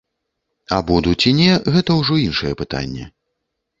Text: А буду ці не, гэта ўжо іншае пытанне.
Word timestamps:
А 0.77 0.77
буду 0.87 1.13
ці 1.21 1.33
не, 1.41 1.49
гэта 1.75 1.99
ўжо 2.01 2.13
іншае 2.25 2.53
пытанне. 2.63 3.05